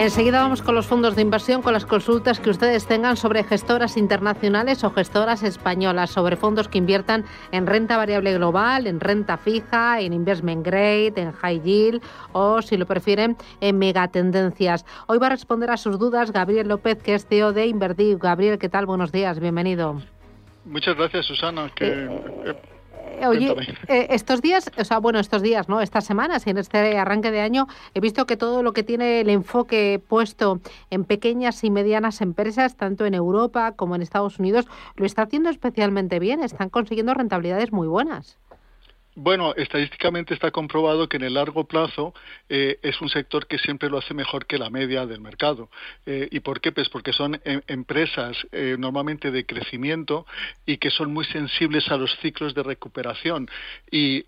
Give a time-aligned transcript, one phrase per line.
[0.00, 3.98] Enseguida vamos con los fondos de inversión, con las consultas que ustedes tengan sobre gestoras
[3.98, 10.00] internacionales o gestoras españolas, sobre fondos que inviertan en renta variable global, en renta fija,
[10.00, 14.86] en investment grade, en high yield o, si lo prefieren, en megatendencias.
[15.06, 18.16] Hoy va a responder a sus dudas Gabriel López, que es CEO de Invertir.
[18.16, 18.86] Gabriel, ¿qué tal?
[18.86, 20.00] Buenos días, bienvenido.
[20.64, 21.70] Muchas gracias, Susana.
[21.76, 22.08] Que...
[22.46, 22.56] Eh,
[23.26, 23.54] Oye,
[23.88, 25.80] eh, estos días, o sea, bueno, estos días, ¿no?
[25.80, 29.20] Estas semanas y en este arranque de año he visto que todo lo que tiene
[29.20, 34.66] el enfoque puesto en pequeñas y medianas empresas, tanto en Europa como en Estados Unidos,
[34.96, 36.42] lo está haciendo especialmente bien.
[36.42, 38.38] Están consiguiendo rentabilidades muy buenas.
[39.16, 42.14] Bueno, estadísticamente está comprobado que en el largo plazo
[42.48, 45.68] eh, es un sector que siempre lo hace mejor que la media del mercado.
[46.06, 46.70] Eh, ¿Y por qué?
[46.70, 50.26] Pues porque son em, empresas eh, normalmente de crecimiento
[50.64, 53.50] y que son muy sensibles a los ciclos de recuperación.
[53.90, 54.26] Y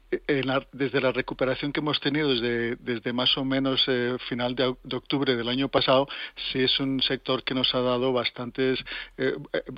[0.73, 3.85] desde la recuperación que hemos tenido desde, desde más o menos
[4.29, 6.09] final de, de, octubre del año pasado,
[6.51, 8.85] sí es un sector que nos ha dado bastantes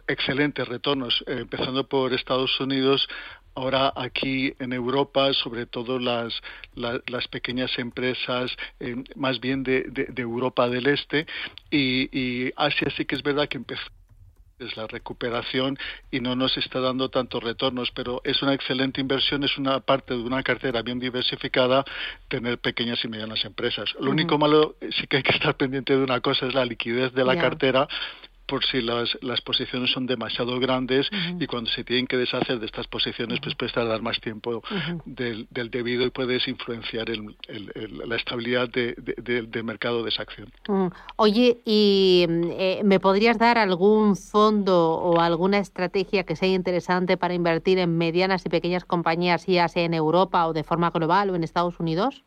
[0.08, 3.06] excelentes retornos, empezando por Estados Unidos
[3.54, 6.34] Ahora aquí en Europa, sobre todo las,
[6.74, 9.84] las, pequeñas empresas, eh, más bien de,
[10.16, 11.26] Europa del Este,
[11.70, 13.84] y, Asia sí que es verdad que empezó
[14.60, 15.76] es la recuperación
[16.12, 20.14] y no nos está dando tantos retornos, pero es una excelente inversión, es una parte
[20.14, 21.84] de una cartera bien diversificada
[22.28, 23.92] tener pequeñas y medianas empresas.
[23.98, 27.12] Lo único malo sí que hay que estar pendiente de una cosa es la liquidez
[27.14, 27.88] de la cartera
[28.46, 32.66] por si las, las posiciones son demasiado grandes y cuando se tienen que deshacer de
[32.66, 34.62] estas posiciones, pues puedes tardar más tiempo
[35.04, 37.36] del, del, debido y puedes influenciar el,
[38.06, 40.52] la estabilidad de, del mercado de esa acción.
[40.68, 40.88] Mm.
[41.16, 47.34] Oye, ¿y eh, me podrías dar algún fondo o alguna estrategia que sea interesante para
[47.34, 51.36] invertir en medianas y pequeñas compañías, ya sea en Europa o de forma global o
[51.36, 52.24] en Estados Unidos?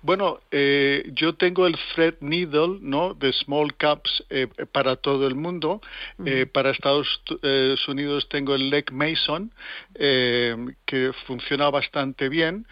[0.00, 3.14] Bueno, eh, yo tengo el Fred Needle, ¿no?
[3.14, 5.80] De Small Caps eh, para todo el mundo.
[6.24, 7.20] Eh, para Estados
[7.88, 9.52] Unidos tengo el Leg Mason,
[9.94, 12.66] que funciona bastante bien.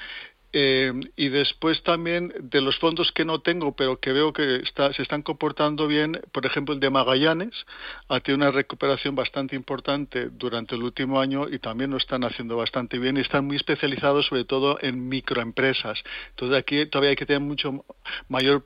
[0.53, 4.63] Eh, y después también de los fondos que no tengo, pero que veo que
[4.95, 7.67] se están comportando bien, por ejemplo el de Magallanes,
[8.09, 12.57] ha tenido una recuperación bastante importante durante el último año y también lo están haciendo
[12.57, 16.03] bastante bien y están muy especializados sobre todo en microempresas.
[16.31, 17.85] Entonces aquí todavía hay que tener mucho
[18.29, 18.65] mayor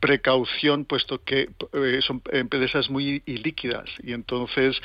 [0.00, 4.80] precaución puesto que eh, son empresas muy ilíquidas y entonces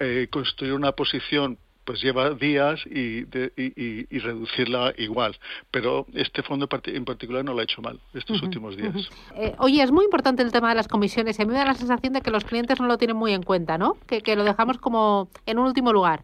[0.00, 1.58] eh, construir una posición
[1.90, 5.36] pues lleva días y, y, reducirla igual.
[5.72, 9.10] Pero este fondo en particular no lo ha hecho mal estos últimos días.
[9.34, 11.64] Eh, oye, es muy importante el tema de las comisiones y a mí me da
[11.64, 13.96] la sensación de que los clientes no lo tienen muy en cuenta, ¿no?
[14.06, 16.22] Que, que lo dejamos como en un último lugar.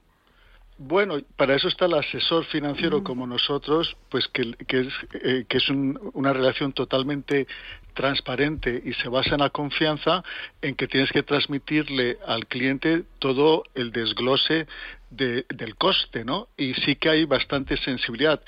[0.78, 5.56] Bueno, para eso está el asesor financiero como nosotros, pues que, que es, eh, que
[5.56, 7.48] es una relación totalmente
[7.96, 10.22] transparente y se basa en la confianza
[10.62, 14.68] en que tienes que transmitirle al cliente todo el desglose
[15.10, 16.48] del coste, ¿no?
[16.56, 18.40] Y sí que hay bastante sensibilidad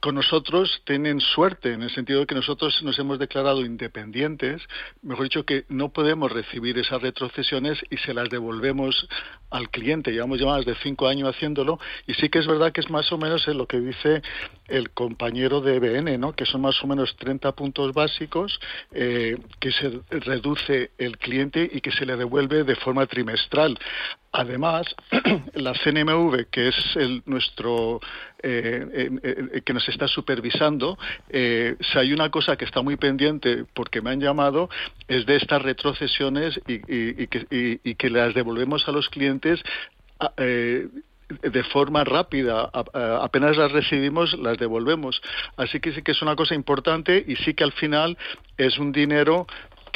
[0.00, 4.62] con nosotros tienen suerte en el sentido de que nosotros nos hemos declarado independientes,
[5.02, 9.08] mejor dicho que no podemos recibir esas retrocesiones y se las devolvemos
[9.50, 10.12] al cliente.
[10.12, 13.10] Llevamos ya más de cinco años haciéndolo y sí que es verdad que es más
[13.10, 14.22] o menos lo que dice
[14.68, 16.32] el compañero de BN, ¿no?
[16.32, 18.58] que son más o menos 30 puntos básicos
[18.92, 23.78] eh, que se reduce el cliente y que se le devuelve de forma trimestral.
[24.32, 24.86] Además,
[25.54, 28.00] la CNMV, que es el, nuestro
[28.42, 30.98] eh, eh, que nos está supervisando,
[31.30, 34.68] si hay una cosa que está muy pendiente porque me han llamado
[35.08, 39.62] es de estas retrocesiones y, que, y que las devolvemos a los clientes
[41.28, 42.70] de forma rápida,
[43.20, 45.20] apenas las recibimos, las devolvemos.
[45.56, 48.16] Así que sí que es una cosa importante y sí que al final
[48.56, 49.46] es un dinero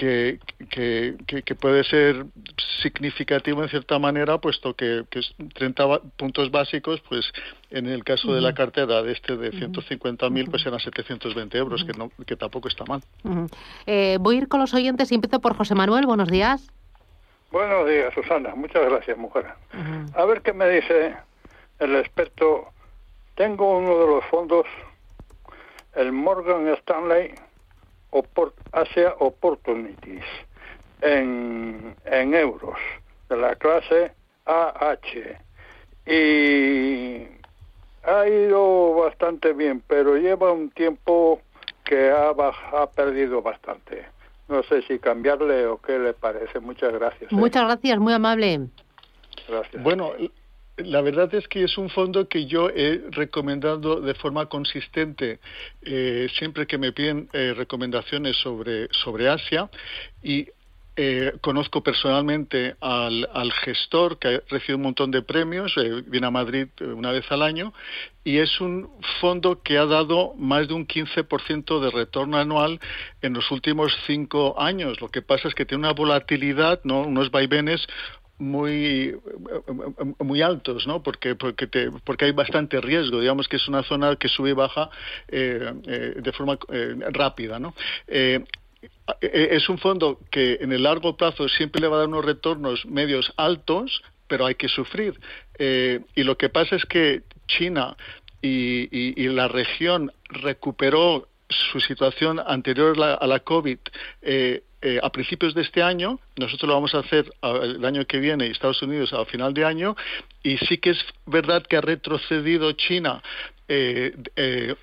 [0.01, 0.39] que,
[0.71, 2.25] que, que, puede ser
[2.83, 5.21] significativo en cierta manera, puesto que, que
[5.55, 7.31] 30 puntos básicos, pues
[7.71, 11.93] en el caso de la cartera de este de 150.000, pues eran 720 euros, que,
[11.93, 13.03] no, que tampoco está mal.
[13.85, 16.07] Eh, voy a ir con los oyentes y empiezo por José Manuel.
[16.07, 16.73] Buenos días.
[17.51, 18.55] Buenos días, Susana.
[18.55, 19.47] Muchas gracias, mujer.
[20.15, 21.17] A ver qué me dice
[21.81, 22.69] el experto.
[23.35, 24.67] Tengo uno de los fondos,
[25.97, 27.35] el Morgan Stanley
[28.73, 30.25] Asia Opportunities,
[31.01, 32.79] en, en euros,
[33.29, 34.13] de la clase
[34.47, 35.41] AH.
[36.07, 37.27] Y
[38.05, 41.41] ha ido bastante bien, pero lleva un tiempo
[41.85, 44.07] que ha, ha perdido bastante.
[44.51, 46.59] No sé si cambiarle o qué le parece.
[46.59, 47.33] Muchas gracias.
[47.33, 47.35] ¿eh?
[47.35, 48.69] Muchas gracias, muy amable.
[49.49, 49.83] Gracias.
[49.83, 50.13] Bueno,
[50.77, 55.39] la verdad es que es un fondo que yo he recomendado de forma consistente
[55.83, 59.71] eh, siempre que me piden eh, recomendaciones sobre, sobre Asia
[60.23, 60.49] y
[60.97, 66.67] eh, conozco personalmente al, gestor que recibe un montón de premios, eh, viene a Madrid
[66.79, 67.73] eh, una vez al año,
[68.25, 68.91] y es un
[69.21, 72.81] fondo que ha dado más de un 15% de retorno anual
[73.23, 75.01] en los últimos cinco años.
[75.01, 77.03] Lo que pasa es que tiene una volatilidad, ¿no?
[77.03, 77.87] unos vaivenes
[78.39, 79.15] muy
[80.19, 81.03] muy altos, ¿no?
[81.03, 81.69] Porque porque
[82.05, 84.89] porque hay bastante riesgo, digamos que es una zona que sube y baja
[85.29, 86.59] de forma
[87.13, 87.75] rápida, ¿no?
[89.21, 92.25] Eh, es un fondo que en el largo plazo siempre le va a dar unos
[92.25, 95.19] retornos medios altos, pero hay que sufrir.
[95.59, 97.97] Eh, y lo que pasa es que China
[98.43, 103.79] y, la región recuperó su situación anterior a la COVID
[104.23, 104.63] eh,
[105.03, 108.51] a principios de este año, nosotros lo vamos a hacer el año que viene y
[108.51, 109.95] Estados Unidos a final de año,
[110.43, 113.23] y sí que es verdad que ha retrocedido China
[113.73, 114.75] eh, eh,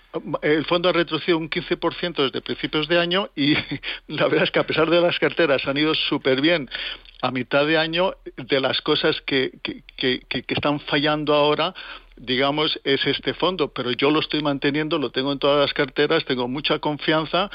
[0.44, 3.54] el fondo ha retrocedido un 15% desde principios de año y
[4.08, 6.70] la verdad es que a pesar de las carteras han ido súper bien
[7.22, 11.74] a mitad de año, de las cosas que, que, que, que están fallando ahora
[12.18, 16.26] digamos, es este fondo, pero yo lo estoy manteniendo, lo tengo en todas las carteras,
[16.26, 17.50] tengo mucha confianza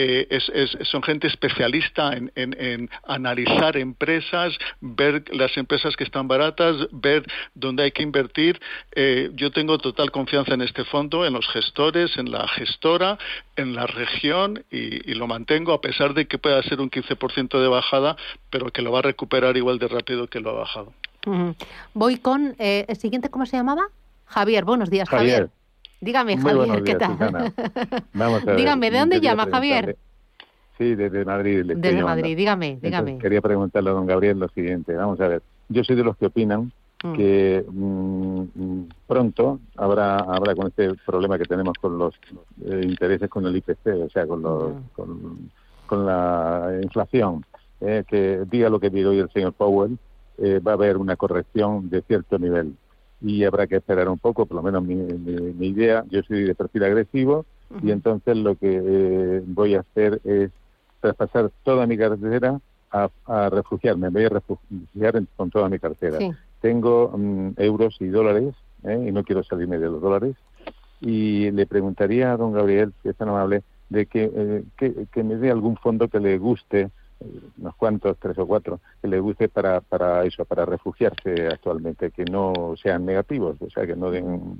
[0.00, 7.24] eh, es, son gente especialista en, analizar empresas, ver las empresas que están baratas, ver
[7.54, 8.60] dónde hay que invertir.
[8.94, 13.18] Eh, yo tengo total confianza en este fondo, en los gestores, en la gestora,
[13.56, 17.66] en la región y, lo mantengo a pesar de que pueda ser un 15% de
[17.66, 18.16] bajada,
[18.50, 20.92] pero que lo va a recuperar igual de rápido que lo ha bajado.
[21.94, 23.88] Voy con eh, el siguiente, ¿cómo se llamaba?
[24.28, 25.50] Javier, buenos días, Javier.
[26.00, 27.52] Dígame, Javier, ¿qué tal?
[28.12, 29.96] Vamos a dígame, ¿de dónde llama, Javier?
[30.76, 31.72] Sí, desde Madrid.
[31.76, 33.18] Desde Madrid, dígame, dígame.
[33.18, 34.94] quería preguntarle a don Gabriel lo siguiente.
[34.94, 36.70] Vamos a ver, yo soy de los que opinan
[37.02, 37.12] mm.
[37.14, 42.14] que mm, pronto habrá habrá con este problema que tenemos con los
[42.64, 47.44] eh, intereses con el IPC, o sea, con, los, con, la inflación,
[47.80, 49.98] eh, que diga lo que diga hoy el señor Powell,
[50.36, 52.76] eh, va a haber una corrección de cierto nivel
[53.20, 56.54] y habrá que esperar un poco, por lo menos mi, mi, idea, yo soy de
[56.54, 57.44] perfil agresivo
[57.82, 60.50] y entonces lo que eh, voy a hacer es
[61.00, 62.60] traspasar toda mi cartera
[62.90, 66.18] a, refugiarme, me voy a refugiar con toda mi cartera.
[66.60, 68.54] Tengo mm, euros y dólares
[68.84, 69.06] ¿eh?
[69.08, 70.36] y no quiero salirme de los dólares.
[71.00, 75.22] Y le preguntaría a don Gabriel, si es tan amable, de que, eh, que, que
[75.22, 76.90] me dé algún fondo que le guste
[77.58, 82.24] unos cuantos, tres o cuatro, que le guste para, para eso, para refugiarse actualmente, que
[82.24, 84.56] no sean negativos, o sea, que no den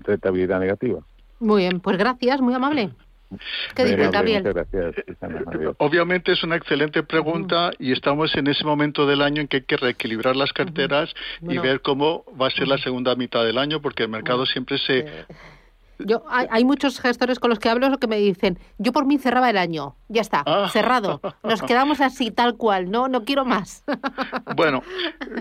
[0.00, 1.00] rentabilidad negativa.
[1.40, 2.90] Muy bien, pues gracias, muy amable.
[3.74, 4.44] ¿Qué dice Gabriel?
[5.78, 9.62] Obviamente es una excelente pregunta y estamos en ese momento del año en que hay
[9.64, 11.12] que reequilibrar las carteras
[11.42, 14.78] y ver cómo va a ser la segunda mitad del año, porque el mercado siempre
[14.78, 15.06] se
[15.98, 19.50] yo, hay, muchos gestores con los que hablo que me dicen, yo por mí cerraba
[19.50, 20.68] el año, ya está, ah.
[20.72, 21.20] cerrado.
[21.42, 23.84] Nos quedamos así, tal cual, no no quiero más.
[24.56, 24.82] Bueno,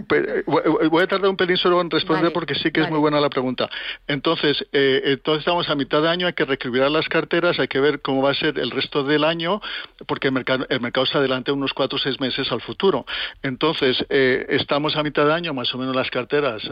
[0.09, 0.43] eh,
[0.89, 3.29] voy a tardar un pelín solo en responder porque sí que es muy buena la
[3.29, 3.69] pregunta.
[4.07, 7.79] Entonces, eh, entonces estamos a mitad de año, hay que reequilibrar las carteras, hay que
[7.79, 9.61] ver cómo va a ser el resto del año,
[10.07, 13.05] porque el mercado, el mercado se adelanta unos cuatro o seis meses al futuro.
[13.43, 16.63] Entonces, eh, estamos a mitad de año, más o menos las carteras,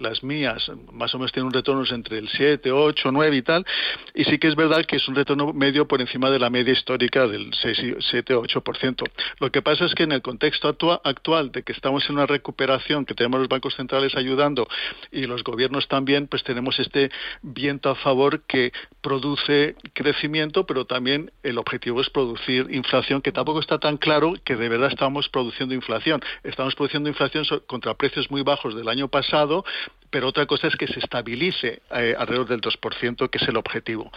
[0.00, 3.66] las mías, más o menos tienen un retorno entre el 7, 8, y tal,
[4.14, 6.72] y sí que es verdad que es un retorno medio por encima de la media
[6.72, 9.04] histórica del 6, 7 o 8%.
[9.40, 10.68] Lo que pasa es que en el contexto
[11.04, 14.68] actual de que estamos en una recuperación, que tenemos los bancos centrales ayudando
[15.10, 17.10] y los gobiernos también, pues tenemos este
[17.42, 23.60] viento a favor que produce crecimiento, pero también el objetivo es producir inflación, que tampoco
[23.60, 26.20] está tan claro que de verdad estamos produciendo inflación.
[26.44, 29.64] Estamos produciendo inflación contra precios muy bajos del año pasado,
[30.10, 34.10] pero otra cosa es que se estabilice eh, alrededor del 2%, que es el objetivo.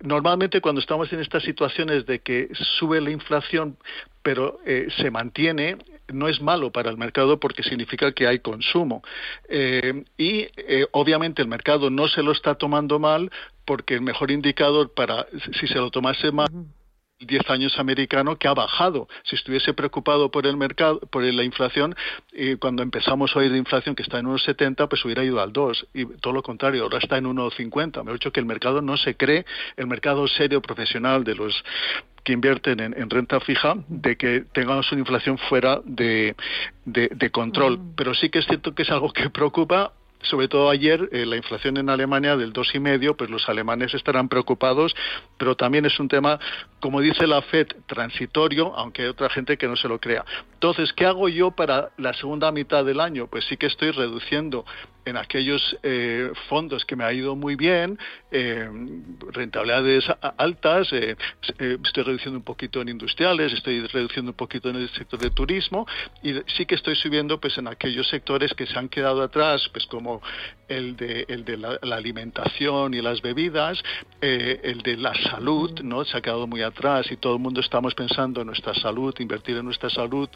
[0.00, 2.48] normalmente cuando estamos en estas situaciones de que
[2.78, 3.76] sube la inflación,
[4.22, 4.58] pero
[4.98, 9.02] se mantiene, no es malo para el mercado porque significa que hay consumo.
[10.18, 10.48] y
[10.92, 13.30] obviamente el mercado no se lo está tomando mal
[13.64, 15.26] porque el mejor indicador para
[15.58, 16.48] si se lo tomase mal
[17.20, 19.08] 10 años americano que ha bajado.
[19.24, 21.94] Si estuviese preocupado por el mercado, por la inflación,
[22.32, 25.52] y cuando empezamos a oír de inflación que está en 1,70, pues hubiera ido al
[25.52, 25.88] 2.
[25.94, 28.02] Y todo lo contrario, ahora está en 1,50.
[28.04, 29.44] Me ha dicho que el mercado no se cree,
[29.76, 31.62] el mercado serio profesional de los
[32.24, 36.34] que invierten en, renta fija de que tengamos una inflación fuera de,
[36.84, 37.78] de, control.
[37.78, 37.94] Mm.
[37.96, 41.36] Pero sí que es cierto que es algo que preocupa sobre todo ayer, eh, la
[41.36, 44.94] inflación en Alemania del dos y medio, pues los alemanes estarán preocupados,
[45.38, 46.38] pero también es un tema,
[46.80, 50.24] como dice la Fed, transitorio, aunque hay otra gente que no se lo crea.
[50.54, 53.26] Entonces, ¿qué hago yo para la segunda mitad del año?
[53.28, 54.64] Pues sí que estoy reduciendo
[55.10, 57.98] en aquellos eh, fondos que me ha ido muy bien,
[58.30, 58.68] eh,
[59.32, 60.04] rentabilidades
[60.38, 61.16] altas, eh,
[61.84, 65.86] estoy reduciendo un poquito en industriales, estoy reduciendo un poquito en el sector de turismo
[66.22, 69.84] y sí que estoy subiendo pues en aquellos sectores que se han quedado atrás, pues
[69.86, 70.22] como
[70.68, 73.82] el de, el de la, alimentación y las bebidas,
[74.20, 76.04] el de la salud, ¿no?
[76.04, 79.56] Se ha quedado muy atrás y todo el mundo estamos pensando en nuestra salud, invertir
[79.56, 80.28] en nuestra salud,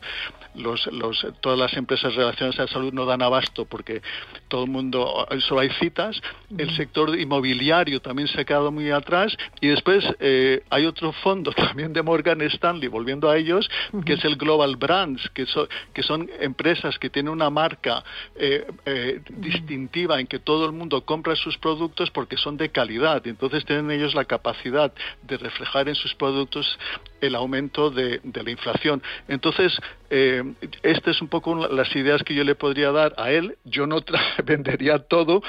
[1.41, 4.03] todas las empresas relacionadas a la salud no dan abasto porque
[4.49, 6.21] todo el mundo, solo hay citas,
[6.57, 11.53] el sector inmobiliario también se ha quedado muy atrás y después eh, hay otro fondo
[11.57, 13.69] también de Morgan Stanley, volviendo a ellos,
[14.05, 15.47] que es el Global Brands, que,
[15.93, 18.03] que son empresas que tienen una marca
[18.37, 23.27] eh, eh, distintiva en que todo el mundo compra sus productos porque son de calidad
[23.27, 24.93] entonces tienen ellos la capacidad
[25.23, 26.79] de reflejar en sus productos
[27.27, 29.03] el aumento de, la inflación.
[29.29, 29.79] Entonces,
[30.11, 30.43] eh,
[30.83, 33.57] estas es un poco las ideas que yo le podría dar a él.
[33.65, 34.01] Yo no
[34.45, 35.43] vendería todo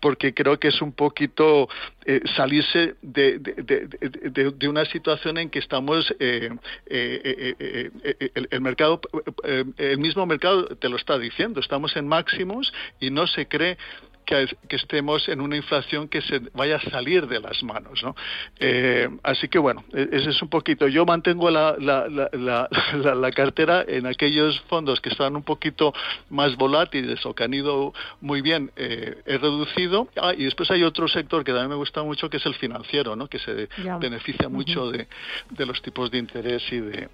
[0.00, 1.68] porque creo que es un poquito
[2.10, 6.48] eh, salirse de, de, una situación en que estamos, eh,
[6.86, 7.90] eh,
[8.50, 8.98] el, mercado,
[9.76, 13.76] el mismo mercado te lo está diciendo, estamos en máximos y no se cree
[14.28, 18.02] que, estemos en una inflación que se vaya a salir de las manos.
[18.02, 18.14] ¿no?
[18.60, 20.86] Eh, así que bueno, e, ese es un poquito.
[20.86, 25.92] Yo mantengo la, la, cartera en aquellos fondos que están un poquito
[26.28, 30.08] más volátiles o que han ido muy bien, eh, he reducido.
[30.16, 33.16] Ah, y después hay otro sector que también me gusta mucho, que es el financiero,
[33.16, 33.28] ¿no?
[33.28, 33.68] que se
[34.00, 35.06] beneficia mucho de,
[35.58, 37.08] los tipos de interés y de,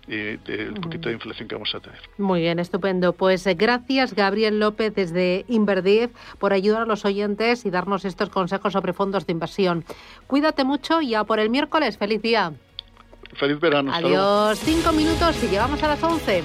[0.69, 1.99] un poquito de inflación que vamos a tener.
[2.19, 3.13] Muy bien, estupendo.
[3.13, 8.31] Pues eh, gracias, Gabriel López, desde Inverdiv, por ayudar a los oyentes y darnos estos
[8.31, 9.85] consejos sobre fondos de inversión.
[10.27, 11.99] Cuídate mucho y ya por el miércoles.
[11.99, 12.53] Feliz día.
[13.35, 13.93] Feliz verano.
[13.93, 14.59] Adiós.
[14.59, 16.43] Cinco minutos y llegamos a las once.